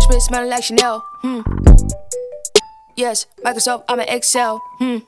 My 0.00 0.04
spit 0.04 0.22
smelling 0.22 0.48
like 0.48 0.64
Chanel. 0.64 1.04
Hmm. 1.20 1.42
Yes, 2.96 3.26
Microsoft, 3.44 3.84
I'm 3.86 4.00
an 4.00 4.08
Excel. 4.08 4.58
Hmm. 4.78 4.98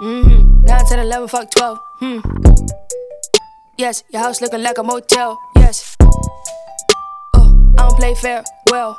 Mm-hmm. 0.00 0.64
9, 0.64 0.84
10, 0.86 0.98
11, 1.00 1.28
fuck 1.28 1.50
12. 1.50 1.78
Hmm. 2.00 2.18
Yes, 3.76 4.04
your 4.10 4.22
house 4.22 4.40
looking 4.40 4.62
like 4.62 4.78
a 4.78 4.82
motel. 4.82 5.38
Yes. 5.54 5.96
Oh, 6.00 7.74
I 7.76 7.88
don't 7.88 7.98
play 7.98 8.14
fair. 8.14 8.42
Well. 8.70 8.98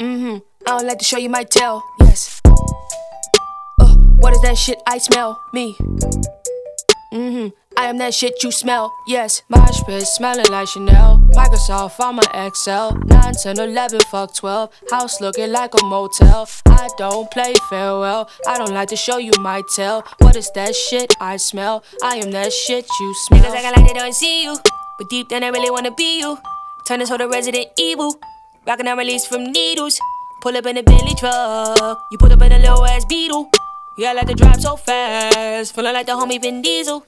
Mm-hmm. 0.00 0.36
I 0.68 0.70
don't 0.78 0.86
like 0.86 0.98
to 0.98 1.04
show 1.04 1.18
you 1.18 1.28
my 1.28 1.42
tail. 1.42 1.82
Yes. 1.98 2.40
Oh, 3.80 3.96
what 4.20 4.32
is 4.32 4.42
that 4.42 4.56
shit 4.56 4.80
I 4.86 4.98
smell? 4.98 5.42
Me. 5.52 5.74
Mm-hmm. 7.12 7.48
I 7.82 7.86
am 7.86 7.98
that 7.98 8.14
shit 8.14 8.44
you 8.44 8.52
smell. 8.52 8.94
Yes, 9.08 9.42
my 9.48 9.66
spit 9.72 10.06
smelling 10.06 10.46
like 10.52 10.68
Chanel. 10.68 11.18
Microsoft, 11.32 11.96
I'm 11.98 12.20
an 12.20 12.46
Excel. 12.46 12.94
9, 12.94 13.34
10, 13.34 13.58
11, 13.58 14.00
fuck 14.08 14.32
12. 14.36 14.70
House 14.92 15.20
looking 15.20 15.50
like 15.50 15.74
a 15.74 15.84
motel. 15.86 16.48
I 16.66 16.88
don't 16.96 17.28
play 17.32 17.54
farewell. 17.68 18.30
I 18.46 18.56
don't 18.56 18.70
like 18.72 18.88
to 18.90 18.96
show 18.96 19.18
you 19.18 19.32
my 19.40 19.62
tail. 19.74 20.04
What 20.18 20.36
is 20.36 20.48
that 20.52 20.76
shit 20.76 21.16
I 21.20 21.36
smell? 21.38 21.82
I 22.04 22.18
am 22.18 22.30
that 22.30 22.52
shit 22.52 22.86
you 23.00 23.14
smell. 23.26 23.42
Niggas 23.42 23.56
acting 23.56 23.82
like 23.82 23.92
they 23.92 23.98
don't 23.98 24.14
see 24.14 24.44
you, 24.44 24.56
but 24.96 25.10
deep 25.10 25.28
down 25.28 25.40
they 25.40 25.50
really 25.50 25.72
wanna 25.72 25.90
be 25.90 26.20
you. 26.20 26.38
Turn 26.86 27.00
this 27.00 27.08
whole 27.08 27.18
to 27.18 27.26
Resident 27.26 27.66
Evil, 27.78 28.14
rockin' 28.64 28.86
out 28.86 28.96
release 28.96 29.26
from 29.26 29.50
needles. 29.50 30.00
Pull 30.40 30.56
up 30.56 30.66
in 30.66 30.76
a 30.76 30.84
Bentley 30.84 31.16
truck, 31.16 32.00
you 32.12 32.18
pull 32.18 32.32
up 32.32 32.42
in 32.42 32.52
a 32.52 32.58
little 32.60 32.86
ass 32.86 33.04
Beetle. 33.06 33.50
Yeah, 33.98 34.10
I 34.10 34.12
like 34.12 34.28
to 34.28 34.34
drive 34.34 34.62
so 34.62 34.76
fast, 34.76 35.74
feeling 35.74 35.94
like 35.94 36.06
the 36.06 36.12
homie 36.12 36.40
Vin 36.40 36.62
Diesel. 36.62 37.04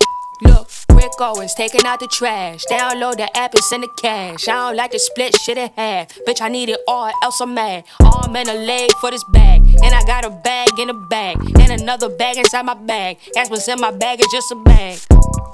Rick 1.05 1.21
Owens 1.21 1.53
taking 1.53 1.85
out 1.85 2.01
the 2.01 2.07
trash. 2.07 2.65
Download 2.65 3.15
the 3.19 3.29
app 3.37 3.53
and 3.53 3.63
send 3.63 3.83
the 3.83 3.89
cash. 4.01 4.49
I 4.49 4.53
don't 4.53 4.77
like 4.77 4.91
to 4.93 4.99
split 4.99 5.35
shit 5.35 5.59
in 5.59 5.69
half. 5.77 6.09
Bitch, 6.27 6.41
I 6.41 6.49
need 6.49 6.71
it 6.71 6.81
all, 6.89 7.13
else 7.23 7.43
I'm 7.43 7.53
mad. 7.53 7.85
Arm 8.01 8.35
and 8.35 8.49
a 8.49 8.55
leg 8.55 8.91
for 9.03 9.11
this 9.11 9.23
bag. 9.25 9.61
And 9.85 9.95
I 9.95 10.03
got 10.07 10.25
a 10.25 10.31
bag 10.31 10.71
in 10.79 10.89
a 10.89 10.95
bag. 10.95 11.37
And 11.61 11.79
another 11.79 12.09
bag 12.09 12.39
inside 12.39 12.63
my 12.63 12.73
bag. 12.73 13.19
That's 13.35 13.51
what's 13.51 13.69
in 13.69 13.81
my 13.81 13.91
bag, 13.91 14.21
is 14.21 14.29
just 14.33 14.51
a 14.51 14.57
bag. 14.57 14.99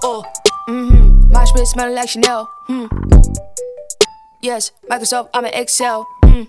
Oh, 0.04 0.24
mm-hmm. 0.68 1.32
My 1.32 1.44
spit 1.44 1.66
smelling 1.66 1.96
like 1.96 2.10
Chanel. 2.10 2.48
Hmm. 2.68 2.86
Yes, 4.40 4.70
Microsoft, 4.88 5.30
I'm 5.34 5.46
an 5.46 5.54
Excel. 5.54 6.06
Hmm. 6.22 6.44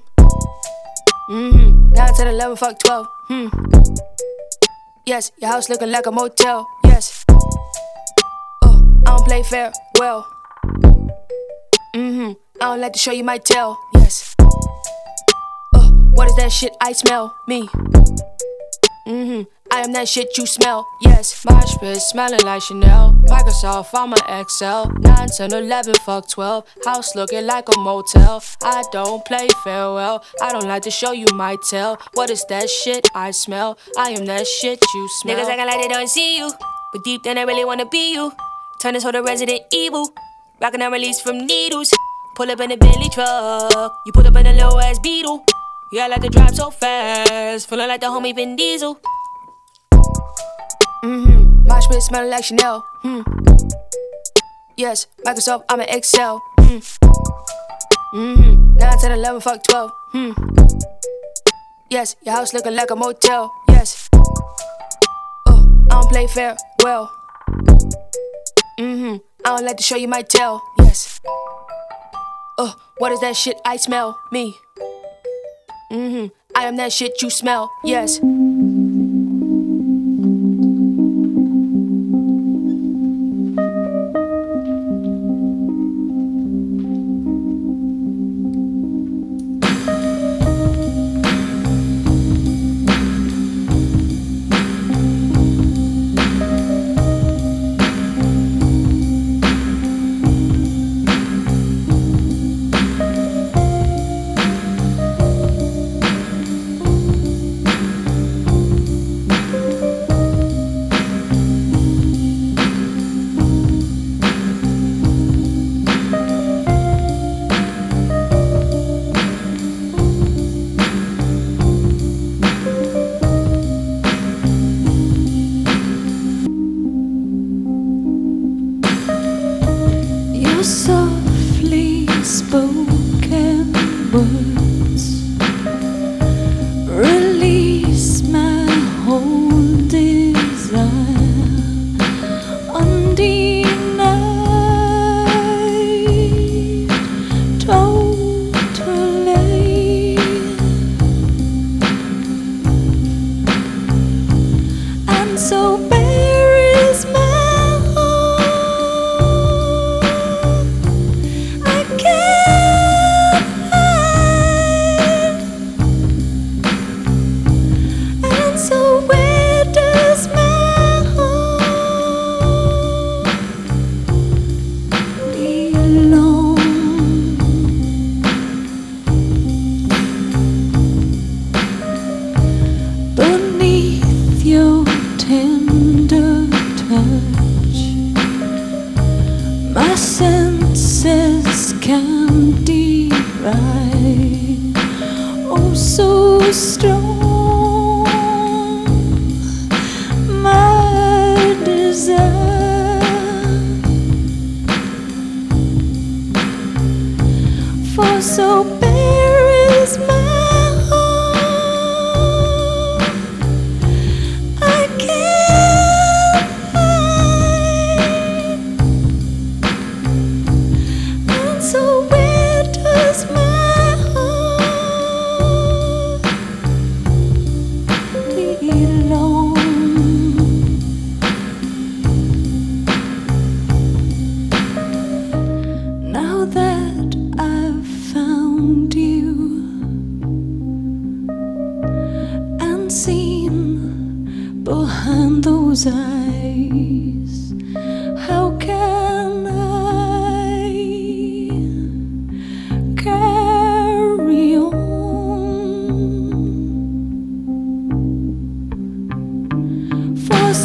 Mm-hmm. 1.27 1.93
9, 1.93 2.13
10, 2.13 2.27
11, 2.27 2.55
fuck 2.55 2.77
12. 2.77 3.07
Hmm. 3.29 3.47
Yes, 5.07 5.31
your 5.41 5.49
house 5.49 5.69
looking 5.69 5.89
like 5.89 6.05
a 6.05 6.11
motel. 6.11 6.67
I 9.11 9.15
don't 9.17 9.25
play 9.25 9.43
fair. 9.43 9.73
Well. 9.99 10.25
Mm-hmm. 11.93 12.31
I 12.61 12.65
don't 12.65 12.79
like 12.79 12.93
to 12.93 12.99
show 12.99 13.11
you 13.11 13.25
my 13.25 13.39
tail. 13.39 13.77
Yes. 13.95 14.33
Oh, 14.39 15.91
what 16.13 16.29
is 16.29 16.35
that 16.37 16.49
shit 16.49 16.71
I 16.79 16.93
smell? 16.93 17.35
Me. 17.45 17.67
Mm-hmm. 19.05 19.41
I 19.73 19.81
am 19.81 19.91
that 19.91 20.07
shit 20.07 20.37
you 20.37 20.45
smell. 20.45 20.87
Yes. 21.01 21.43
My 21.43 21.59
spit 21.65 21.97
smelling 21.97 22.39
like 22.45 22.61
Chanel. 22.61 23.21
Microsoft, 23.25 23.89
I'm 23.93 24.13
a 24.13 24.45
XL. 24.47 24.89
9, 25.01 25.27
10, 25.27 25.53
11, 25.55 25.95
fuck 25.95 26.29
12. 26.29 26.63
House 26.85 27.13
looking 27.13 27.45
like 27.45 27.67
a 27.67 27.77
motel. 27.79 28.41
I 28.63 28.81
don't 28.93 29.25
play 29.25 29.49
farewell. 29.65 30.23
I 30.41 30.53
don't 30.53 30.69
like 30.69 30.83
to 30.83 30.91
show 30.91 31.11
you 31.11 31.27
my 31.33 31.57
tail. 31.69 31.97
What 32.13 32.29
is 32.29 32.45
that 32.45 32.69
shit 32.69 33.09
I 33.13 33.31
smell? 33.31 33.77
I 33.97 34.11
am 34.11 34.23
that 34.27 34.47
shit 34.47 34.81
you 34.95 35.09
smell. 35.19 35.35
Niggas 35.35 35.49
acting 35.49 35.65
like 35.65 35.81
they 35.81 35.89
don't 35.89 36.07
see 36.07 36.37
you, 36.37 36.49
but 36.93 37.03
deep 37.03 37.23
down 37.23 37.35
they 37.35 37.43
really 37.43 37.65
wanna 37.65 37.85
be 37.85 38.13
you. 38.13 38.31
Turn 38.81 38.95
this 38.95 39.03
whole 39.03 39.11
to 39.11 39.21
Resident 39.21 39.61
Evil. 39.71 40.09
Rockin' 40.59 40.81
and 40.81 40.91
release 40.91 41.21
from 41.21 41.45
needles. 41.45 41.93
Pull 42.33 42.49
up 42.49 42.59
in 42.61 42.71
a 42.71 42.77
Bentley 42.77 43.09
truck. 43.09 43.93
You 44.07 44.11
put 44.11 44.25
up 44.25 44.35
in 44.37 44.47
a 44.47 44.53
low 44.53 44.79
ass 44.79 44.97
Beetle. 44.97 45.45
Yeah, 45.91 46.05
I 46.05 46.07
like 46.07 46.21
to 46.23 46.29
drive 46.29 46.55
so 46.55 46.71
fast. 46.71 47.69
Feeling 47.69 47.89
like 47.89 48.01
the 48.01 48.07
homie 48.07 48.33
Vin 48.33 48.55
Diesel. 48.55 48.99
Mm-hmm. 51.03 51.67
My 51.67 51.79
spit 51.79 52.01
smelling 52.01 52.31
like 52.31 52.43
Chanel. 52.43 52.83
Hmm. 53.03 53.21
Yes, 54.77 55.05
Microsoft, 55.27 55.65
I'm 55.69 55.81
an 55.81 55.89
Excel. 55.89 56.41
Hmm. 56.57 56.77
Mm-hmm. 58.17 58.77
9, 58.77 58.97
10, 58.97 59.11
11, 59.11 59.41
fuck 59.41 59.61
12. 59.61 59.91
Hmm. 60.13 60.31
Yes, 61.91 62.15
your 62.25 62.33
house 62.33 62.51
looking 62.55 62.73
like 62.73 62.89
a 62.89 62.95
motel. 62.95 63.53
Yes. 63.69 64.09
Oh, 64.15 65.67
I 65.91 66.01
don't 66.01 66.09
play 66.09 66.25
fair. 66.25 66.57
Well. 66.81 67.20
Mm-hmm. 68.79 69.17
I 69.45 69.49
don't 69.57 69.65
like 69.65 69.77
to 69.77 69.83
show 69.83 69.95
you 69.95 70.07
my 70.07 70.21
tail. 70.21 70.61
Yes. 70.77 71.19
Oh, 72.57 72.75
what 72.97 73.11
is 73.11 73.19
that 73.21 73.35
shit 73.35 73.59
I 73.65 73.77
smell? 73.77 74.19
Me. 74.31 74.55
Mm-hmm. 75.91 76.27
I 76.55 76.65
am 76.65 76.77
that 76.77 76.91
shit 76.93 77.21
you 77.21 77.29
smell. 77.29 77.71
Yes. 77.83 78.19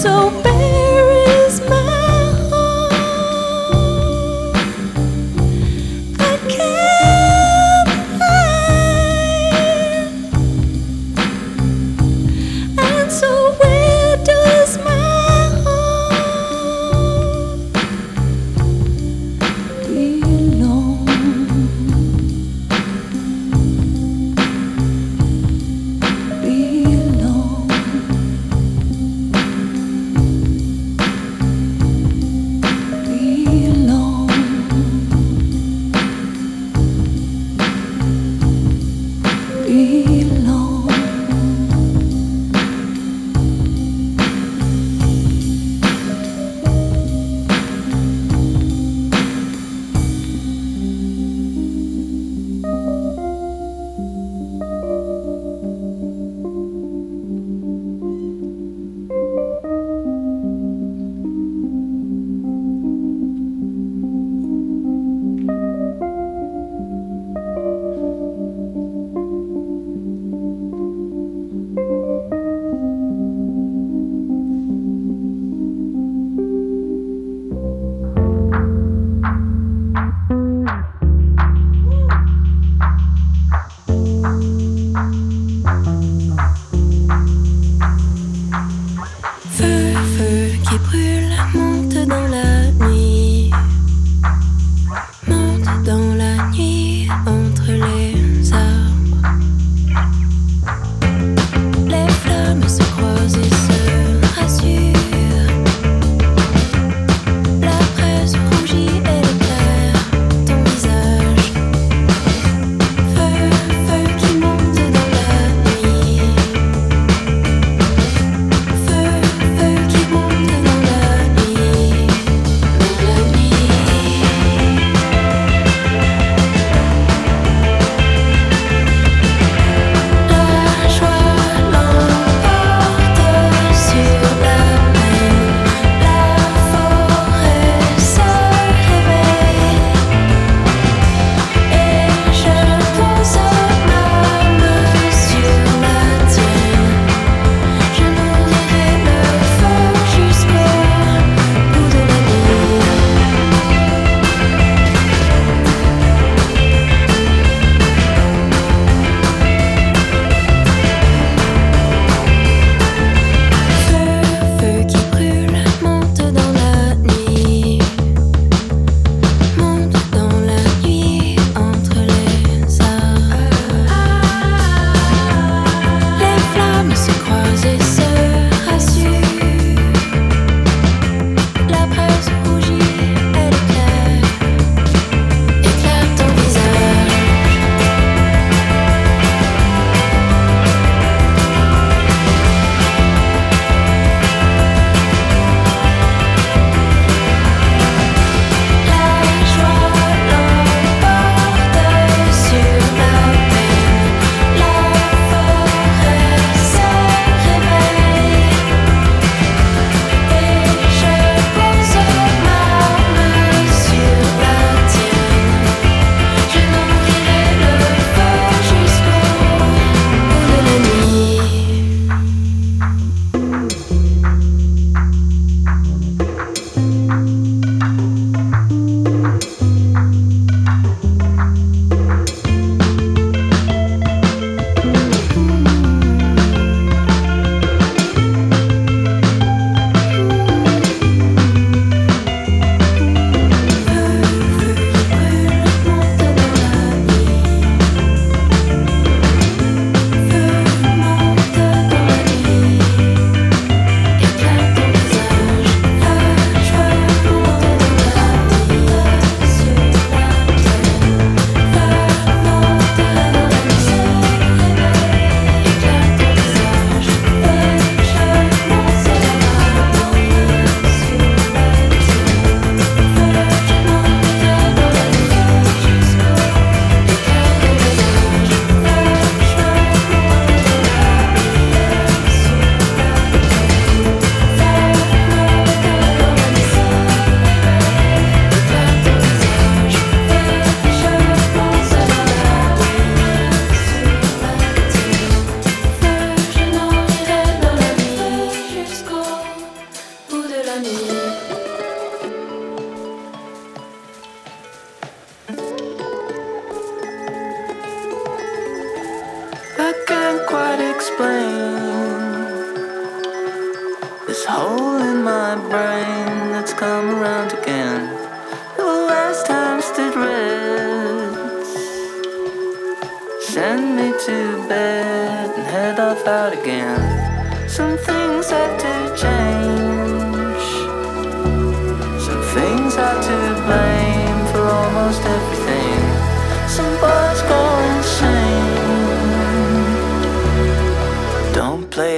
So 0.06 0.30
bare 0.44 0.75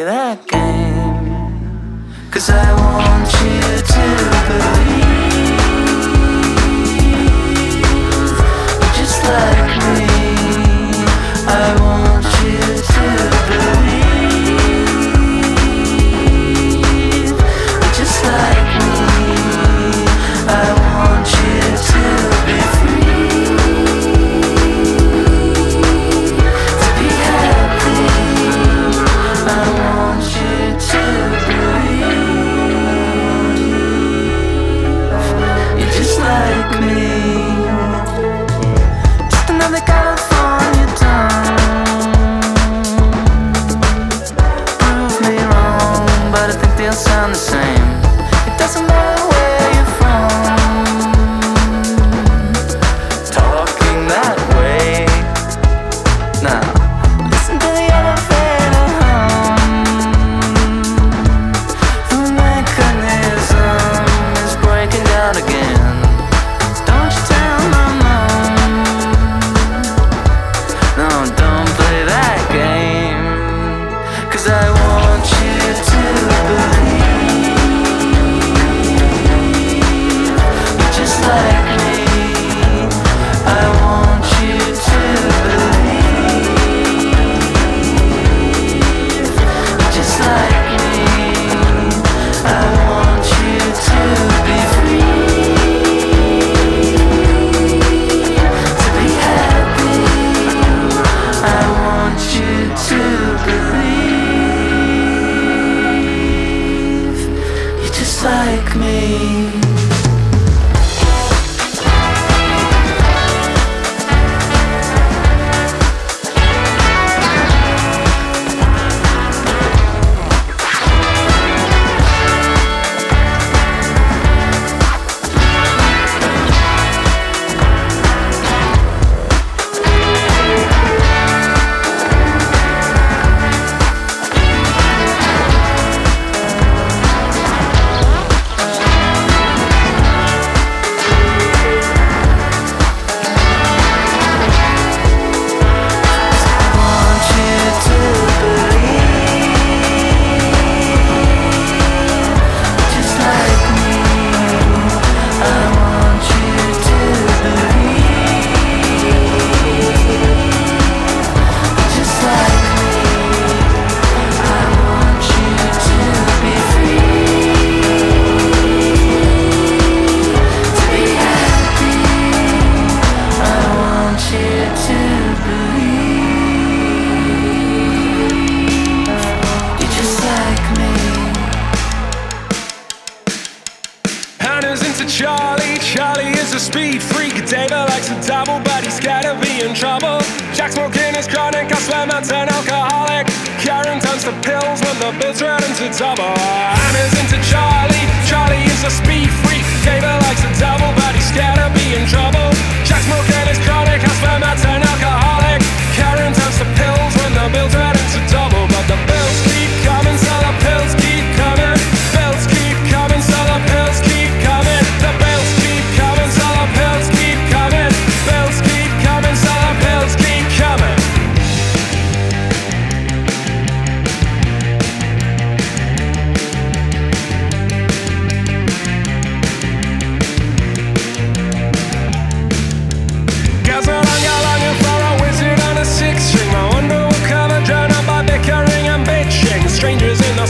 that 0.09 0.47
game. 0.47 2.03
Cause 2.31 2.49
I 2.49 2.73
want 2.81 3.31
you 3.43 3.61
to 3.93 4.05
believe. 4.49 5.19
just 8.97 9.19
like 9.25 9.71
me. 9.85 10.07
I 11.47 11.77
won't. 11.81 12.08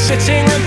Strangers 0.09 0.29
in 0.31 0.58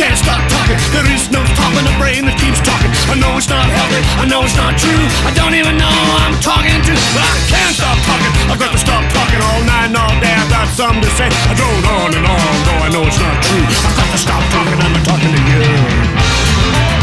can't 0.00 0.16
stop 0.16 0.40
talking. 0.48 0.80
There 0.96 1.04
is 1.12 1.28
no 1.28 1.44
stopping 1.52 1.84
a 1.84 1.94
brain 2.00 2.24
that 2.24 2.40
keeps 2.40 2.56
talking. 2.64 2.88
I 3.12 3.20
know 3.20 3.36
it's 3.36 3.52
not 3.52 3.68
healthy, 3.68 4.00
I 4.16 4.24
know 4.24 4.40
it's 4.40 4.56
not 4.56 4.72
true. 4.80 5.04
I 5.28 5.30
don't 5.36 5.52
even 5.52 5.76
know 5.76 5.92
who 5.92 6.16
I'm 6.24 6.36
talking 6.40 6.72
to, 6.72 6.92
but 7.12 7.20
I 7.20 7.36
can't 7.52 7.76
stop 7.76 8.00
talking. 8.08 8.32
I've 8.48 8.56
got 8.56 8.72
to 8.72 8.80
stop 8.80 9.04
talking 9.12 9.40
all 9.44 9.60
night 9.68 9.92
and 9.92 10.00
all 10.00 10.16
day. 10.24 10.32
I've 10.32 10.48
got 10.48 10.72
something 10.72 11.04
to 11.04 11.12
say. 11.20 11.28
I 11.28 11.52
drone 11.52 11.84
on 12.00 12.16
and 12.16 12.24
on, 12.24 12.52
though 12.64 12.80
I 12.80 12.88
know 12.88 13.04
it's 13.04 13.20
not 13.20 13.44
true. 13.44 13.60
I've 13.60 13.96
got 14.00 14.08
to 14.08 14.16
stop 14.24 14.42
talking, 14.48 14.78
I'm 14.80 14.96
talking 15.04 15.32
to 15.36 15.42
you. 15.52 16.99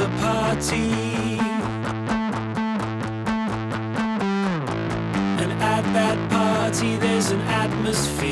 a 0.00 0.08
party. 0.20 1.38
And 5.40 5.52
at 5.62 5.84
that 5.94 6.30
party, 6.30 6.96
there's 6.96 7.30
an 7.30 7.40
atmosphere. 7.42 8.25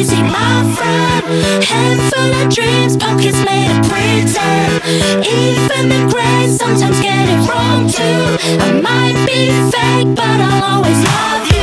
crazy, 0.00 0.22
my 0.22 0.74
friend. 0.76 1.64
Head 1.64 2.12
full 2.12 2.32
of 2.34 2.54
dreams, 2.54 2.96
pockets 2.96 3.44
made 3.44 3.70
of 3.70 3.82
pretend. 3.88 4.80
Even 5.26 5.88
the 5.90 6.08
great 6.10 6.48
sometimes 6.48 7.00
get 7.00 7.28
it 7.28 7.48
wrong 7.48 7.86
too. 7.86 8.38
I 8.64 8.80
might 8.80 9.26
be 9.26 9.50
fake, 9.70 10.14
but 10.16 10.40
I'll 10.40 10.76
always 10.76 11.02
love 11.04 11.52
you. 11.52 11.59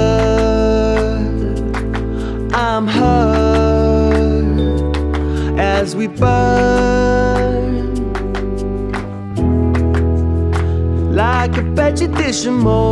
I'm 2.53 2.85
hurt 2.87 4.43
as 5.57 5.95
we 5.95 6.05
burn 6.05 6.75
like 11.15 11.57
a 11.57 11.63
vegetation 11.63 12.53
mold. 12.53 12.86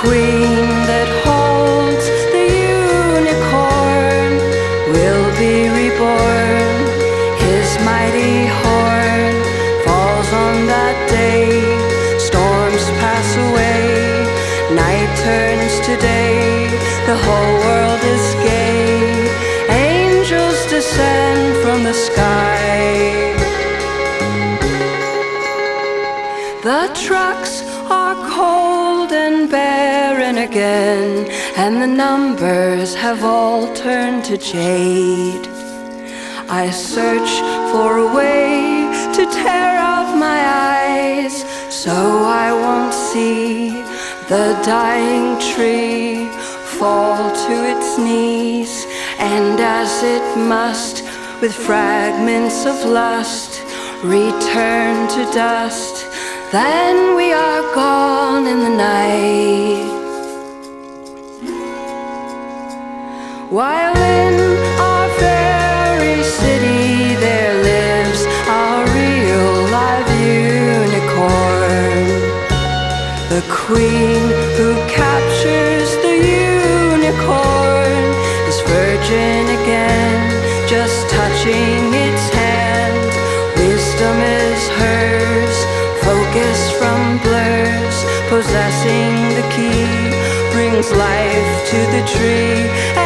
queen 0.00 0.64
that 0.88 1.08
holds 1.24 2.06
the 2.32 2.46
unicorn 3.12 4.32
will 4.96 5.28
be 5.36 5.68
reborn. 5.68 6.72
His 7.44 7.68
mighty 7.84 8.48
horn 8.64 9.32
falls 9.84 10.30
on 10.32 10.56
that 10.72 10.96
day. 11.12 11.52
Storms 12.16 12.84
pass 12.96 13.28
away, 13.44 13.84
night 14.72 15.12
turns 15.20 15.74
to 15.84 15.92
day. 16.00 16.72
The 17.04 17.18
whole 17.26 17.54
world 17.68 18.00
is 18.00 18.24
gay. 18.40 19.04
Angels 19.68 20.60
descend 20.72 21.60
from 21.62 21.84
the 21.84 21.92
sky. 21.92 23.36
The 26.62 26.88
trucks 26.94 27.59
The 31.80 31.86
numbers 31.86 32.94
have 32.94 33.24
all 33.24 33.72
turned 33.72 34.22
to 34.26 34.36
jade, 34.36 35.48
I 36.46 36.68
search 36.70 37.30
for 37.72 37.96
a 37.96 38.14
way 38.14 38.84
to 39.14 39.24
tear 39.24 39.80
off 39.80 40.14
my 40.14 40.40
eyes 40.76 41.42
so 41.72 41.90
I 42.26 42.52
won't 42.52 42.92
see 42.92 43.70
the 44.28 44.60
dying 44.62 45.40
tree 45.54 46.26
fall 46.76 47.30
to 47.46 47.54
its 47.72 47.96
knees. 47.96 48.84
And 49.18 49.58
as 49.58 50.02
it 50.02 50.36
must, 50.36 51.02
with 51.40 51.54
fragments 51.54 52.66
of 52.66 52.84
lust, 52.84 53.62
return 54.04 55.08
to 55.16 55.22
dust, 55.32 56.04
then 56.52 57.16
we 57.16 57.32
are 57.32 57.62
gone 57.74 58.46
in 58.46 58.58
the 58.58 58.76
night. 58.76 59.99
While 63.50 63.96
in 63.96 64.38
our 64.78 65.08
fairy 65.18 66.22
city 66.22 67.16
there 67.18 67.54
lives 67.60 68.22
our 68.46 68.86
real 68.94 69.66
live 69.74 70.06
unicorn. 70.22 72.06
The 73.26 73.42
queen 73.50 74.22
who 74.54 74.78
captures 74.86 75.90
the 75.98 76.14
unicorn 76.94 78.06
is 78.46 78.60
virgin 78.70 79.42
again, 79.58 80.30
just 80.68 81.10
touching 81.10 81.90
its 81.90 82.30
hand. 82.30 83.02
Wisdom 83.58 84.16
is 84.46 84.62
hers, 84.78 85.56
focus 86.06 86.70
from 86.78 87.18
blurs, 87.18 87.96
possessing 88.30 89.34
the 89.34 89.42
key 89.50 90.30
brings 90.52 90.92
life 90.92 91.68
to 91.70 91.78
the 91.94 92.02
tree 92.14 92.99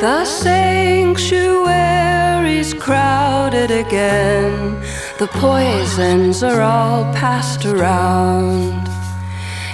The 0.00 0.24
sanctuary's 0.24 2.72
crowded 2.72 3.72
again. 3.72 4.80
The 5.18 5.26
poisons 5.26 6.44
are 6.44 6.60
all 6.60 7.02
passed 7.14 7.66
around. 7.66 8.88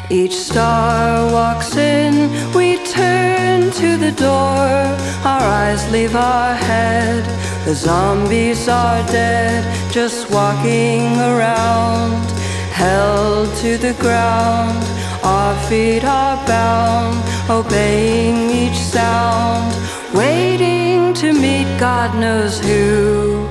Each 0.09 0.35
star 0.35 1.31
walks 1.31 1.77
in, 1.77 2.31
we 2.55 2.79
turn 2.87 3.71
to 3.73 3.99
the 3.99 4.13
door. 4.13 4.97
Our 5.31 5.43
eyes 5.61 5.87
leave 5.93 6.17
our 6.17 6.55
head. 6.55 7.23
The 7.67 7.75
zombies 7.75 8.67
are 8.67 9.03
dead, 9.09 9.63
just 9.93 10.31
walking 10.31 11.21
around. 11.21 12.25
Held 12.73 13.55
to 13.57 13.77
the 13.77 13.93
ground, 14.01 14.87
our 15.23 15.55
feet 15.69 16.03
are 16.03 16.39
bound, 16.47 17.23
obeying 17.51 18.49
each 18.51 18.79
sound, 18.79 19.75
waiting 20.15 21.13
to 21.15 21.33
meet 21.33 21.67
God 21.79 22.15
knows 22.15 22.61
who. 22.61 23.47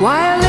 While 0.00 0.42